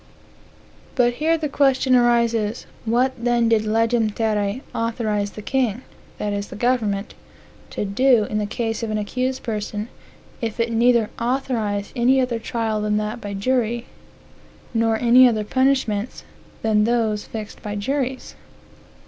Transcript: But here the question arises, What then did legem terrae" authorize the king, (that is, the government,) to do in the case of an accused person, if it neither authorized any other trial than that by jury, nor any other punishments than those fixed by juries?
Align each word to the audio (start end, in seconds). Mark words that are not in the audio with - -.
But 0.95 1.13
here 1.21 1.37
the 1.37 1.47
question 1.47 1.95
arises, 1.95 2.65
What 2.85 3.11
then 3.23 3.47
did 3.49 3.65
legem 3.67 4.09
terrae" 4.09 4.63
authorize 4.73 5.29
the 5.33 5.43
king, 5.43 5.83
(that 6.17 6.33
is, 6.33 6.47
the 6.47 6.55
government,) 6.55 7.13
to 7.69 7.85
do 7.85 8.23
in 8.23 8.39
the 8.39 8.47
case 8.47 8.81
of 8.81 8.89
an 8.89 8.97
accused 8.97 9.43
person, 9.43 9.89
if 10.41 10.59
it 10.59 10.71
neither 10.73 11.11
authorized 11.19 11.91
any 11.95 12.19
other 12.19 12.39
trial 12.39 12.81
than 12.81 12.97
that 12.97 13.21
by 13.21 13.35
jury, 13.35 13.85
nor 14.73 14.97
any 14.97 15.27
other 15.29 15.43
punishments 15.43 16.23
than 16.63 16.85
those 16.85 17.25
fixed 17.25 17.61
by 17.61 17.75
juries? 17.75 18.33